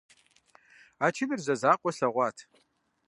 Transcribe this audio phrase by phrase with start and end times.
[1.03, 2.37] А чыныр зэзакъуэ слъэгъуат.